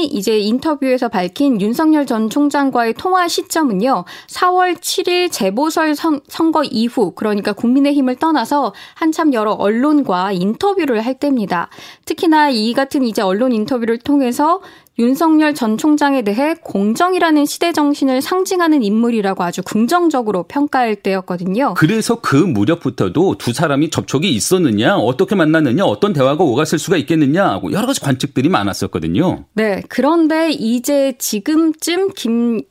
이제 0.06 0.38
인터뷰에서 0.38 1.10
밝힌 1.10 1.60
윤석열 1.60 2.06
전 2.06 2.30
총장과의 2.30 2.94
통화 2.94 3.28
시점은요, 3.28 4.06
4월 4.28 4.76
7일 4.76 5.32
재보설 5.32 5.96
선, 5.96 6.22
거 6.52 6.64
이후, 6.64 7.14
그러니까 7.16 7.54
국민의힘을 7.54 8.18
떠나서 8.18 8.76
한참 8.94 9.34
여러 9.34 9.54
언론과 9.54 10.34
인터뷰를 10.34 11.02
할 11.04 11.16
때입니다. 11.16 11.70
특히나 12.06 12.52
이 12.52 12.72
같은 12.74 13.02
이제 13.02 13.24
언론 13.24 13.52
인터뷰를 13.52 13.98
통해서 13.98 14.62
윤석열 15.00 15.54
전 15.54 15.78
총장에 15.78 16.22
대해 16.22 16.54
공정이라는 16.56 17.46
시대 17.46 17.72
정신을 17.72 18.22
상징하는 18.22 18.84
인물이라고 18.84 19.44
아주 19.44 19.62
긍정적으로 19.64 20.44
평가할 20.44 20.98
때였거든요. 20.98 21.74
그래서 21.76 22.20
그 22.22 22.36
무렵부터도 22.36 23.38
두 23.38 23.54
사람이 23.54 23.90
접촉이 23.90 24.30
있었느냐, 24.30 24.98
어떻게 24.98 25.36
만났느냐, 25.36 25.86
어떤 25.86 26.14
대화가 26.14 26.44
오갔을 26.44 26.78
수가 26.78 26.98
있겠느냐, 26.98 27.62
여러 27.72 27.88
가지 27.88 28.02
관측들이 28.02 28.50
많았었거든요. 28.50 29.46
네. 29.54 29.82
그런데 29.88 30.52
이제 30.52 31.14
지금쯤 31.18 32.10
김 32.16 32.62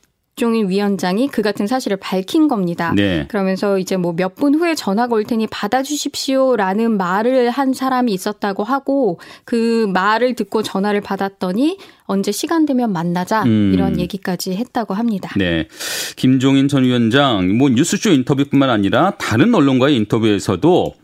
박종인 0.41 0.69
위원장이 0.69 1.27
그 1.27 1.43
같은 1.43 1.67
사실을 1.67 1.97
밝힌 1.97 2.47
겁니다. 2.47 2.93
네. 2.95 3.27
그러면서 3.27 3.77
이제 3.77 3.95
뭐 3.95 4.13
몇 4.13 4.33
분 4.33 4.55
후에 4.55 4.73
전화가 4.73 5.13
올 5.13 5.23
테니 5.23 5.45
받아주십시오라는 5.47 6.97
말을 6.97 7.51
한 7.51 7.73
사람이 7.73 8.11
있었다고 8.11 8.63
하고 8.63 9.19
그 9.45 9.85
말을 9.93 10.33
듣고 10.33 10.63
전화를 10.63 11.01
받았더니 11.01 11.77
언제 12.05 12.31
시간 12.31 12.65
되면 12.65 12.91
만나자 12.91 13.43
음. 13.43 13.71
이런 13.73 13.99
얘기까지 13.99 14.55
했다고 14.55 14.95
합니다. 14.95 15.31
네. 15.37 15.67
김종인 16.15 16.67
전 16.67 16.83
위원장 16.85 17.55
뭐 17.55 17.69
뉴스쇼 17.69 18.09
인터뷰뿐만 18.09 18.71
아니라 18.71 19.11
다른 19.19 19.53
언론과의 19.53 19.95
인터뷰에서도 19.95 20.95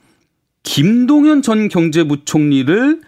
김동연 0.64 1.44
전 1.44 1.70
경제부총리를 1.70 3.02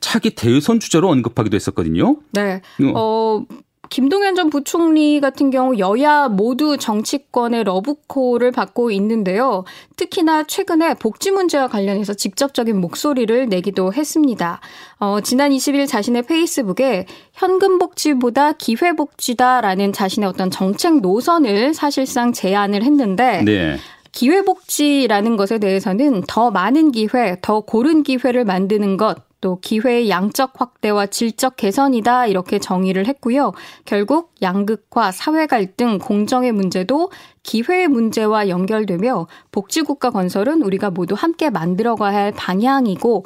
차기 0.00 0.30
대선 0.30 0.80
주자로 0.80 1.10
언급하기도 1.10 1.54
했었거든요. 1.54 2.16
네. 2.32 2.62
어, 2.94 3.44
김동연 3.90 4.36
전 4.36 4.50
부총리 4.50 5.20
같은 5.20 5.50
경우 5.50 5.76
여야 5.78 6.28
모두 6.28 6.76
정치권의 6.78 7.64
러브콜을 7.64 8.52
받고 8.52 8.92
있는데요. 8.92 9.64
특히나 9.96 10.44
최근에 10.44 10.94
복지 10.94 11.32
문제와 11.32 11.66
관련해서 11.66 12.14
직접적인 12.14 12.80
목소리를 12.80 13.48
내기도 13.48 13.92
했습니다. 13.92 14.60
어, 15.00 15.20
지난 15.20 15.50
20일 15.50 15.88
자신의 15.88 16.22
페이스북에 16.22 17.06
현금 17.32 17.78
복지보다 17.78 18.52
기회 18.52 18.92
복지다라는 18.92 19.92
자신의 19.92 20.28
어떤 20.28 20.52
정책 20.52 21.00
노선을 21.00 21.74
사실상 21.74 22.32
제안을 22.32 22.84
했는데 22.84 23.42
네. 23.42 23.76
기회복지라는 24.12 25.36
것에 25.36 25.58
대해서는 25.58 26.22
더 26.26 26.50
많은 26.50 26.92
기회, 26.92 27.36
더 27.42 27.60
고른 27.60 28.02
기회를 28.02 28.44
만드는 28.44 28.96
것, 28.96 29.18
또 29.40 29.58
기회의 29.60 30.10
양적 30.10 30.52
확대와 30.60 31.06
질적 31.06 31.56
개선이다 31.56 32.26
이렇게 32.26 32.58
정의를 32.58 33.06
했고요. 33.06 33.52
결국 33.84 34.32
양극화, 34.42 35.12
사회 35.12 35.46
갈등, 35.46 35.98
공정의 35.98 36.52
문제도 36.52 37.10
기회의 37.42 37.88
문제와 37.88 38.48
연결되며 38.48 39.26
복지국가 39.50 40.10
건설은 40.10 40.62
우리가 40.62 40.90
모두 40.90 41.14
함께 41.14 41.48
만들어 41.48 41.94
가야 41.96 42.18
할 42.18 42.32
방향이고 42.32 43.24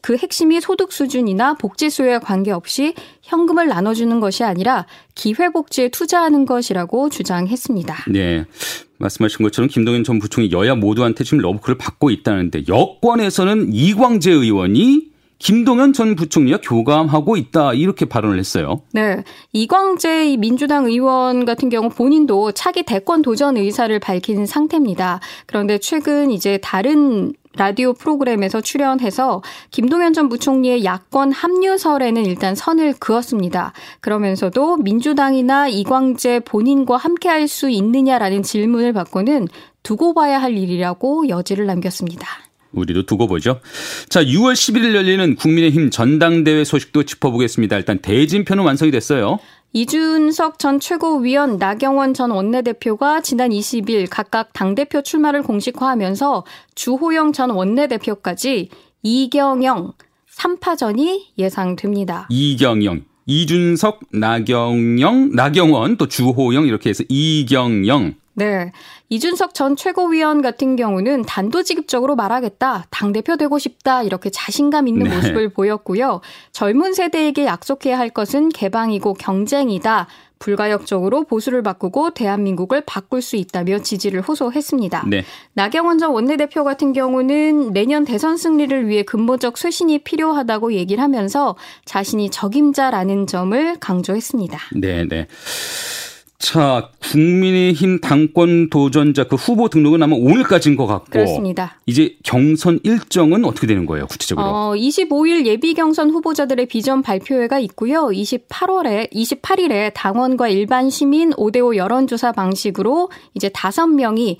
그 0.00 0.16
핵심이 0.16 0.60
소득 0.60 0.92
수준이나 0.92 1.54
복지 1.54 1.90
수요에 1.90 2.18
관계없이 2.18 2.94
현금을 3.22 3.66
나눠주는 3.66 4.20
것이 4.20 4.44
아니라 4.44 4.86
기회 5.14 5.48
복지에 5.48 5.88
투자하는 5.88 6.46
것이라고 6.46 7.10
주장했습니다. 7.10 8.04
네. 8.12 8.44
말씀하신 8.98 9.44
것처럼 9.44 9.68
김동연 9.68 10.04
전 10.04 10.18
부총리 10.18 10.50
여야 10.50 10.74
모두한테 10.74 11.24
지금 11.24 11.38
러브콜을 11.38 11.78
받고 11.78 12.10
있다는데 12.10 12.64
여권에서는 12.68 13.72
이광재 13.72 14.30
의원이 14.30 15.07
김동연 15.38 15.92
전 15.92 16.16
부총리와 16.16 16.58
교감하고 16.62 17.36
있다 17.36 17.74
이렇게 17.74 18.04
발언을 18.04 18.38
했어요. 18.38 18.82
네, 18.92 19.22
이광재 19.52 20.36
민주당 20.38 20.86
의원 20.86 21.44
같은 21.44 21.68
경우 21.68 21.88
본인도 21.88 22.52
차기 22.52 22.82
대권 22.82 23.22
도전 23.22 23.56
의사를 23.56 23.96
밝힌 24.00 24.46
상태입니다. 24.46 25.20
그런데 25.46 25.78
최근 25.78 26.30
이제 26.30 26.58
다른 26.58 27.32
라디오 27.56 27.92
프로그램에서 27.92 28.60
출연해서 28.60 29.42
김동연 29.70 30.12
전 30.12 30.28
부총리의 30.28 30.84
야권 30.84 31.32
합류설에는 31.32 32.24
일단 32.24 32.54
선을 32.54 32.94
그었습니다. 33.00 33.72
그러면서도 34.00 34.76
민주당이나 34.76 35.68
이광재 35.68 36.40
본인과 36.40 36.96
함께할 36.96 37.48
수 37.48 37.68
있느냐라는 37.68 38.44
질문을 38.44 38.92
받고는 38.92 39.48
두고 39.82 40.14
봐야 40.14 40.40
할 40.40 40.56
일이라고 40.56 41.28
여지를 41.28 41.66
남겼습니다. 41.66 42.47
우리도 42.72 43.04
두고 43.06 43.26
보죠. 43.26 43.60
자, 44.08 44.22
6월 44.22 44.52
11일 44.52 44.94
열리는 44.94 45.34
국민의힘 45.34 45.90
전당대회 45.90 46.64
소식도 46.64 47.04
짚어보겠습니다. 47.04 47.76
일단 47.76 47.98
대진표는 47.98 48.64
완성이 48.64 48.90
됐어요. 48.90 49.38
이준석 49.72 50.58
전 50.58 50.80
최고위원, 50.80 51.58
나경원 51.58 52.14
전 52.14 52.30
원내대표가 52.30 53.20
지난 53.20 53.50
20일 53.50 54.08
각각 54.10 54.52
당대표 54.52 55.02
출마를 55.02 55.42
공식화하면서 55.42 56.44
주호영 56.74 57.32
전 57.32 57.50
원내대표까지 57.50 58.70
이경영 59.02 59.92
3파전이 60.34 61.22
예상됩니다. 61.36 62.26
이경영, 62.30 63.02
이준석, 63.26 64.00
나경영, 64.12 65.32
나경원, 65.34 65.96
또 65.98 66.08
주호영 66.08 66.66
이렇게 66.66 66.88
해서 66.90 67.04
이경영 67.08 68.14
네. 68.38 68.72
이준석 69.08 69.54
전 69.54 69.76
최고위원 69.76 70.42
같은 70.42 70.76
경우는 70.76 71.22
단도직입적으로 71.22 72.16
말하겠다. 72.16 72.86
당대표 72.90 73.36
되고 73.36 73.58
싶다. 73.58 74.02
이렇게 74.02 74.30
자신감 74.30 74.88
있는 74.88 75.08
네. 75.08 75.14
모습을 75.16 75.48
보였고요. 75.50 76.20
젊은 76.52 76.94
세대에게 76.94 77.44
약속해야 77.44 77.98
할 77.98 78.10
것은 78.10 78.48
개방이고 78.50 79.14
경쟁이다. 79.14 80.06
불가역적으로 80.38 81.24
보수를 81.24 81.62
바꾸고 81.62 82.10
대한민국을 82.10 82.82
바꿀 82.86 83.22
수 83.22 83.36
있다며 83.36 83.80
지지를 83.80 84.20
호소했습니다. 84.20 85.04
네. 85.08 85.24
나경원 85.54 85.98
전 85.98 86.12
원내대표 86.12 86.64
같은 86.64 86.92
경우는 86.92 87.72
내년 87.72 88.04
대선 88.04 88.36
승리를 88.36 88.88
위해 88.88 89.02
근본적 89.02 89.58
쇄신이 89.58 90.00
필요하다고 90.00 90.74
얘기를 90.74 91.02
하면서 91.02 91.56
자신이 91.84 92.30
적임자라는 92.30 93.26
점을 93.26 93.76
강조했습니다. 93.80 94.58
네, 94.76 95.04
네. 95.08 95.26
자, 96.38 96.90
국민의힘 97.00 98.00
당권 98.00 98.70
도전자 98.70 99.24
그 99.24 99.34
후보 99.34 99.68
등록은 99.68 100.02
아마 100.02 100.14
오늘까지인 100.14 100.76
것 100.76 100.86
같고. 100.86 101.10
그렇습니다. 101.10 101.76
이제 101.86 102.16
경선 102.22 102.78
일정은 102.84 103.44
어떻게 103.44 103.66
되는 103.66 103.86
거예요, 103.86 104.06
구체적으로? 104.06 104.46
어, 104.46 104.74
25일 104.74 105.46
예비 105.46 105.74
경선 105.74 106.10
후보자들의 106.10 106.66
비전 106.66 107.02
발표회가 107.02 107.58
있고요. 107.58 108.06
28월에, 108.06 109.12
28일에 109.12 109.92
당원과 109.94 110.48
일반 110.48 110.90
시민 110.90 111.30
5대5 111.30 111.76
여론조사 111.76 112.32
방식으로 112.32 113.10
이제 113.34 113.48
5명이 113.48 114.36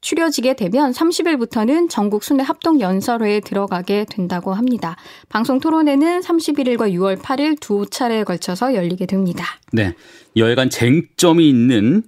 추려지게 0.00 0.54
되면 0.54 0.92
30일부터는 0.92 1.90
전국 1.90 2.24
순회 2.24 2.42
합동 2.42 2.80
연설회에 2.80 3.40
들어가게 3.40 4.06
된다고 4.08 4.54
합니다. 4.54 4.96
방송 5.28 5.60
토론회는 5.60 6.20
31일과 6.20 6.92
6월 6.92 7.20
8일 7.20 7.60
두 7.60 7.86
차례에 7.90 8.24
걸쳐서 8.24 8.74
열리게 8.74 9.06
됩니다. 9.06 9.44
네. 9.72 9.94
여야간 10.36 10.70
쟁점이 10.70 11.48
있는 11.48 12.02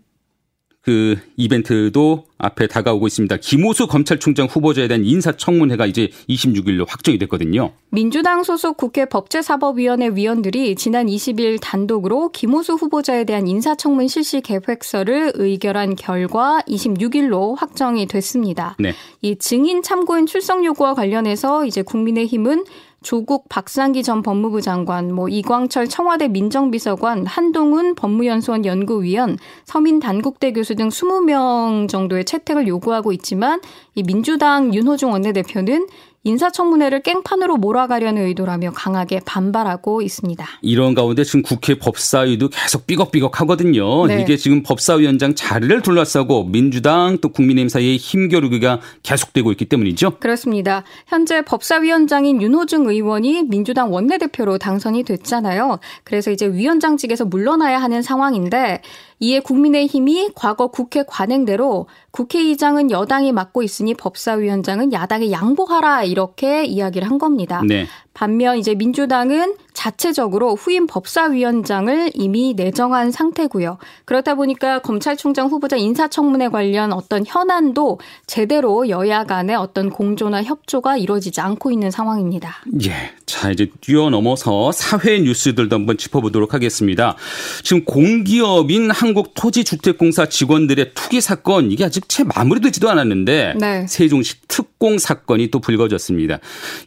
그 0.83 1.17
이벤트도 1.37 2.25
앞에 2.39 2.67
다가오고 2.67 3.07
있습니다. 3.07 3.37
김호수 3.37 3.87
검찰총장 3.87 4.47
후보자에 4.47 4.89
대한 4.89 5.05
인사청문회가 5.05 5.87
이제 5.87 6.11
26일로 6.29 6.89
확정이 6.89 7.19
됐거든요. 7.19 7.73
민주당 7.91 8.43
소속 8.43 8.77
국회 8.77 9.05
법제사법위원회 9.05 10.11
위원들이 10.15 10.75
지난 10.75 11.07
20일 11.07 11.61
단독으로 11.61 12.31
김호수 12.31 12.75
후보자에 12.75 13.23
대한 13.25 13.47
인사청문 13.47 14.09
실시 14.09 14.41
계획서를 14.41 15.33
의결한 15.37 15.95
결과 15.95 16.61
26일로 16.67 17.57
확정이 17.57 18.07
됐습니다. 18.07 18.75
네. 18.81 18.93
이 19.21 19.37
증인 19.37 19.85
참고인 19.85 20.27
출석 20.27 20.65
요구와 20.65 20.95
관련해서 20.95 21.65
이제 21.65 21.83
국민의힘은 21.83 22.65
조국 23.03 23.49
박상기 23.49 24.03
전 24.03 24.23
법무부 24.23 24.61
장관, 24.61 25.13
뭐 25.13 25.29
이광철 25.29 25.89
청와대 25.89 26.29
민정비서관, 26.29 27.27
한동훈 27.27 27.95
법무연수원 27.95 28.65
연구위원, 28.65 29.39
서민 29.65 30.01
단국대 30.01 30.53
교수 30.53 30.75
등 30.75 30.89
20명 30.89 31.89
정도의 31.89 32.25
채택을 32.25 32.67
요구하고 32.69 33.13
있지만 33.13 33.61
이 33.95 34.03
민주당 34.03 34.73
윤호중 34.73 35.13
원내대표는 35.13 35.87
인사청문회를 36.25 37.03
깽판으로 37.03 37.57
몰아가려는 37.57 38.27
의도라며 38.27 38.71
강하게 38.73 39.21
반발하고 39.25 40.03
있습니다. 40.03 40.47
이런 40.63 40.95
가운데 40.95 41.25
지금 41.25 41.43
국회 41.43 41.79
법사위도 41.79 42.49
계속 42.49 42.87
삐걱삐걱 42.87 43.41
하거든요. 43.41 44.07
네. 44.07 44.23
이게 44.23 44.37
지금 44.37 44.63
법사위원장 44.63 45.35
자리를 45.35 45.83
둘러싸고 45.83 46.45
민주당 46.45 47.19
또 47.21 47.29
국민의힘 47.31 47.69
사이의 47.69 47.97
힘겨루기가 47.97 48.81
계속되고 49.03 49.51
있기 49.53 49.65
때문이죠. 49.65 50.19
그렇습니다. 50.21 50.85
현재 51.07 51.43
법사위원장인 51.43 52.41
윤호중 52.41 52.89
의원이 52.89 53.45
민주당 53.45 53.93
원내대표로 53.93 54.59
당선이 54.59 55.03
됐잖아요. 55.03 55.81
그래서 56.05 56.31
이제 56.31 56.47
위원장직에서 56.47 57.25
물러나야 57.25 57.79
하는 57.79 58.01
상황인데 58.03 58.83
이에 59.23 59.39
국민의힘이 59.39 60.31
과거 60.35 60.67
국회 60.67 61.05
관행대로 61.07 61.87
국회의장은 62.11 62.91
여당이 62.91 63.31
맡고 63.31 63.63
있으니 63.63 63.95
법사위원장은 63.95 64.93
야당에 64.93 65.31
양보하라 65.31 66.03
이렇게 66.03 66.65
이야기를 66.65 67.09
한 67.09 67.19
겁니다. 67.19 67.63
네. 67.65 67.87
반면 68.15 68.59
이제 68.59 68.75
민주당은 68.75 69.55
자체적으로 69.83 70.55
후임 70.55 70.87
법사위원장을 70.87 72.13
이미 72.15 72.55
내정한 72.55 73.11
상태고요. 73.11 73.79
그렇다 74.05 74.37
보니까 74.37 74.79
검찰총장 74.79 75.49
후보자 75.49 75.77
인사청문회 75.77 76.51
관련 76.51 76.93
어떤 76.93 77.25
현안도 77.27 77.99
제대로 78.29 78.89
여야 78.89 79.25
간의 79.25 79.57
어떤 79.57 79.91
공조나 79.91 80.45
협조가 80.45 80.99
이루어지지 80.99 81.41
않고 81.41 81.73
있는 81.73 81.91
상황입니다. 81.91 82.59
예. 82.85 82.93
자, 83.27 83.51
이제 83.51 83.71
뛰어넘어서 83.81 84.71
사회 84.71 85.19
뉴스들도 85.19 85.75
한번 85.75 85.97
짚어보도록 85.97 86.55
하겠습니다. 86.55 87.17
지금 87.65 87.85
공기업인 87.85 88.91
한국토지주택공사 88.93 90.27
직원들의 90.27 90.93
투기 90.95 91.21
사건 91.21 91.73
이게 91.73 91.85
아직 91.85 92.09
채 92.09 92.23
마무리되지도 92.23 92.89
않았는데 92.89 93.55
네. 93.59 93.87
세종시 93.89 94.43
특공 94.47 94.99
사건이 94.99 95.51
또 95.51 95.59
불거졌습니다. 95.59 96.39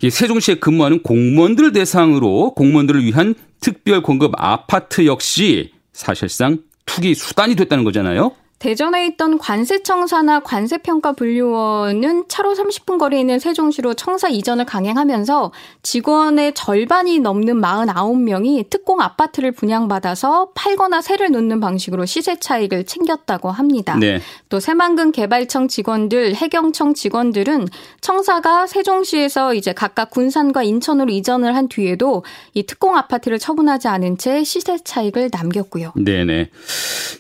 세종시에 0.10 0.56
근무하는 0.56 1.02
공무원들 1.02 1.74
대상으로 1.74 2.54
공무원 2.54 2.85
들을 2.88 3.04
위한 3.04 3.36
특별 3.60 4.02
공급 4.02 4.34
아파트 4.38 5.06
역시 5.06 5.72
사실상 5.94 6.60
투기 6.86 7.16
수단이 7.16 7.56
됐다는 7.56 7.84
거잖아요. 7.84 8.32
대전에 8.66 9.06
있던 9.10 9.38
관세청사나 9.38 10.40
관세평가분류원은 10.40 12.24
차로 12.28 12.56
30분 12.56 12.98
거리에 12.98 13.20
있는 13.20 13.38
세종시로 13.38 13.94
청사 13.94 14.28
이전을 14.28 14.66
강행하면서 14.66 15.52
직원의 15.84 16.56
절반이 16.56 17.20
넘는 17.20 17.62
49명이 17.62 18.68
특공 18.72 19.02
아파트를 19.02 19.52
분양받아서 19.52 20.50
팔거나 20.56 21.04
세를 21.04 21.30
놓는 21.30 21.60
방식으로 21.60 22.08
시세 22.08 22.40
차익을 22.40 22.86
챙겼다고 22.86 23.52
합니다. 23.52 23.98
네. 24.00 24.20
또 24.50 24.60
새만금 24.60 25.12
개발청 25.12 25.68
직원들, 25.68 26.34
해경청 26.34 26.96
직원들은 26.96 27.68
청사가 28.02 28.66
세종시에서 28.66 29.54
이제 29.54 29.74
각각 29.74 30.10
군산과 30.10 30.64
인천으로 30.64 31.12
이전을 31.12 31.56
한 31.56 31.68
뒤에도 31.68 32.24
이 32.56 32.64
특공 32.64 32.98
아파트를 32.98 33.38
처분하지 33.38 33.90
않은 33.90 34.18
채 34.18 34.44
시세 34.44 34.80
차익을 34.84 35.30
남겼고요. 35.32 35.94
네네. 35.96 36.50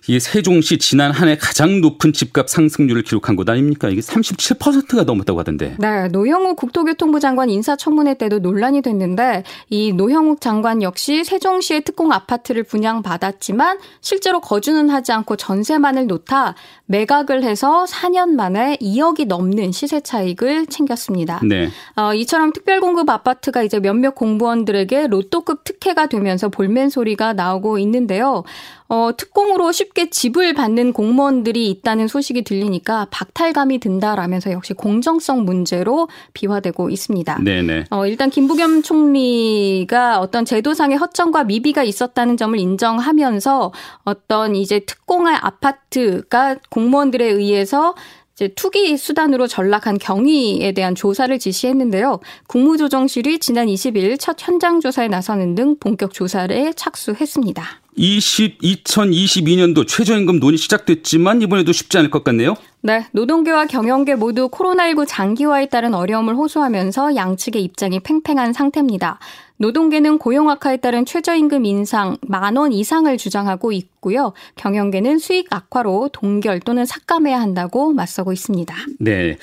이 0.07 0.19
세종시 0.19 0.79
지난 0.79 1.11
한해 1.11 1.34
가장 1.37 1.81
높은 1.81 2.13
집값 2.13 2.49
상승률을 2.49 3.03
기록한 3.03 3.35
곳 3.35 3.49
아닙니까? 3.49 3.89
이게 3.89 4.01
37%가 4.01 5.03
넘었다고 5.03 5.39
하던데. 5.39 5.75
네, 5.79 6.07
노영욱 6.09 6.55
국토교통부 6.57 7.19
장관 7.19 7.49
인사청문회 7.49 8.17
때도 8.17 8.39
논란이 8.39 8.81
됐는데 8.81 9.43
이 9.69 9.93
노영욱 9.93 10.41
장관 10.41 10.81
역시 10.81 11.23
세종시의 11.23 11.81
특공 11.81 12.11
아파트를 12.11 12.63
분양받았지만 12.63 13.79
실제로 14.01 14.39
거주는 14.39 14.89
하지 14.89 15.11
않고 15.11 15.35
전세만을 15.35 16.07
놓다 16.07 16.55
매각을 16.87 17.43
해서 17.43 17.85
4년 17.85 18.31
만에 18.31 18.77
2억이 18.81 19.27
넘는 19.27 19.71
시세 19.71 19.99
차익을 19.99 20.67
챙겼습니다. 20.67 21.41
네. 21.43 21.69
어, 21.95 22.13
이처럼 22.13 22.53
특별공급 22.53 23.09
아파트가 23.09 23.63
이제 23.63 23.79
몇몇 23.79 24.15
공무원들에게 24.15 25.07
로또급 25.07 25.63
특혜가 25.63 26.07
되면서 26.07 26.49
볼멘 26.49 26.89
소리가 26.89 27.33
나오고 27.33 27.79
있는데요. 27.79 28.43
어, 28.87 29.11
특공으로 29.17 29.71
쉽게 29.71 30.09
집을 30.09 30.53
받는 30.53 30.93
공무원들이 30.93 31.69
있다는 31.71 32.07
소식이 32.07 32.43
들리니까 32.43 33.07
박탈감이 33.09 33.79
든다라면서 33.79 34.51
역시 34.51 34.73
공정성 34.73 35.43
문제로 35.43 36.07
비화되고 36.33 36.89
있습니다. 36.89 37.39
네네. 37.43 37.85
어, 37.89 38.05
일단 38.05 38.29
김부겸 38.29 38.83
총리가 38.83 40.19
어떤 40.19 40.45
제도상의 40.45 40.97
허점과 40.97 41.45
미비가 41.45 41.83
있었다는 41.83 42.37
점을 42.37 42.57
인정하면서 42.57 43.71
어떤 44.03 44.55
이제 44.55 44.79
특공할 44.79 45.39
아파트가 45.41 46.57
공무원들에 46.69 47.25
의해서 47.25 47.95
이제 48.35 48.49
투기 48.49 48.97
수단으로 48.97 49.47
전락한 49.47 49.97
경위에 49.97 50.73
대한 50.73 50.93
조사를 50.93 51.37
지시했는데요. 51.39 52.19
국무조정실이 52.47 53.39
지난 53.39 53.67
20일 53.67 54.19
첫 54.19 54.35
현장 54.39 54.81
조사에 54.81 55.07
나서는 55.07 55.55
등 55.55 55.77
본격 55.79 56.11
조사에 56.11 56.73
착수했습니다. 56.75 57.63
20, 57.95 58.59
2022년도 58.59 59.87
최저임금 59.87 60.41
논의 60.41 60.57
시작됐지만 60.57 61.41
이번에도 61.43 61.71
쉽지 61.71 61.97
않을 61.97 62.11
것 62.11 62.25
같네요. 62.25 62.55
네, 62.81 63.07
노동계와 63.13 63.67
경영계 63.67 64.15
모두 64.15 64.49
코로나19 64.49 65.05
장기화에 65.07 65.69
따른 65.69 65.93
어려움을 65.93 66.35
호소하면서 66.35 67.15
양측의 67.15 67.63
입장이 67.63 68.01
팽팽한 68.01 68.51
상태입니다. 68.51 69.17
노동계는 69.57 70.17
고용 70.17 70.49
악화에 70.49 70.77
따른 70.77 71.05
최저임금 71.05 71.65
인상 71.65 72.17
만 72.21 72.55
원 72.57 72.71
이상을 72.71 73.17
주장하고 73.17 73.71
있고요. 73.73 74.33
경영계는 74.55 75.17
수익 75.19 75.47
악화로 75.49 76.09
동결 76.13 76.61
또는 76.61 76.85
삭감해야 76.85 77.39
한다고 77.39 77.91
맞서고 77.91 78.31
있습니다. 78.31 78.73
네. 78.99 79.37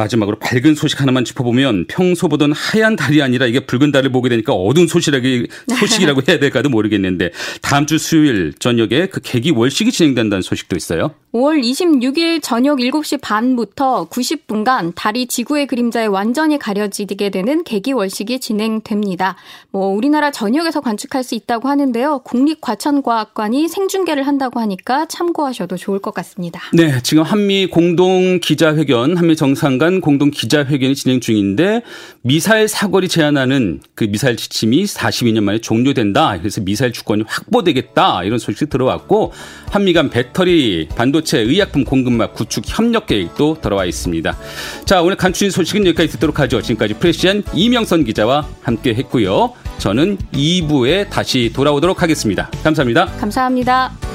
마지막으로 0.00 0.38
밝은 0.38 0.74
소식 0.74 1.00
하나만 1.00 1.24
짚어보면 1.24 1.86
평소 1.88 2.28
보던 2.28 2.52
하얀 2.52 2.96
달이 2.96 3.22
아니라 3.22 3.46
이게 3.46 3.60
붉은 3.60 3.92
달을 3.92 4.10
보게 4.10 4.28
되니까 4.28 4.52
어두운 4.52 4.86
소식이라고, 4.86 5.26
소식이라고 5.78 6.22
해야 6.28 6.38
될까도 6.38 6.68
모르겠는데 6.70 7.30
다음 7.60 7.86
주 7.86 7.98
수요일 7.98 8.54
저녁에 8.58 9.06
그 9.06 9.20
계기 9.22 9.50
월식이 9.50 9.92
진행된다는 9.92 10.42
소식도 10.42 10.76
있어요. 10.76 11.12
5월 11.32 11.62
26일 11.62 12.40
저녁 12.42 12.78
7시 12.78 13.20
반부터 13.20 14.08
90분간 14.10 14.92
달이 14.96 15.26
지구의 15.26 15.66
그림자에 15.66 16.06
완전히 16.06 16.58
가려지게 16.58 17.30
되는 17.30 17.62
계기월식이 17.62 18.40
진행됩니다. 18.40 19.36
뭐 19.70 19.88
우리나라 19.88 20.32
전역에서 20.32 20.80
관측할 20.80 21.22
수 21.22 21.36
있다고 21.36 21.68
하는데요. 21.68 22.22
국립과천과학관이 22.24 23.68
생중계를 23.68 24.26
한다고 24.26 24.58
하니까 24.60 25.06
참고하셔도 25.06 25.76
좋을 25.76 26.00
것 26.00 26.12
같습니다. 26.14 26.60
네, 26.72 27.00
지금 27.02 27.22
한미 27.22 27.66
공동 27.66 28.40
기자회견, 28.40 29.16
한미 29.16 29.36
정상 29.36 29.78
간 29.78 29.89
공동 30.00 30.30
기자회견이 30.30 30.94
진행 30.94 31.20
중인데 31.20 31.82
미사일 32.22 32.66
사거리 32.66 33.08
제한하는 33.08 33.80
그 33.94 34.04
미사일 34.04 34.36
지침이 34.36 34.84
42년 34.84 35.42
만에 35.42 35.58
종료된다. 35.58 36.38
그래서 36.38 36.60
미사일 36.60 36.92
주권이 36.92 37.24
확보되겠다. 37.26 38.24
이런 38.24 38.38
소식이 38.38 38.68
들어왔고 38.70 39.32
한미 39.70 39.92
간 39.92 40.10
배터리 40.10 40.88
반도 40.96 41.20
반도체 41.20 41.38
의약품 41.40 41.84
공급망 41.84 42.32
구축 42.32 42.64
협력 42.66 43.06
계획도 43.06 43.58
들어와 43.60 43.84
있습니다. 43.84 44.36
자, 44.84 45.02
오늘 45.02 45.16
간추린 45.16 45.50
소식은 45.50 45.86
여기까지 45.86 46.08
듣도록 46.12 46.40
하죠. 46.40 46.62
지금까지 46.62 46.94
프레시안 46.94 47.42
이명선 47.54 48.04
기자와 48.04 48.48
함께 48.62 48.94
했고요. 48.94 49.52
저는 49.78 50.18
2부에 50.32 51.08
다시 51.10 51.50
돌아오도록 51.54 52.02
하겠습니다. 52.02 52.50
감사합니다. 52.62 53.06
감사합니다. 53.18 54.09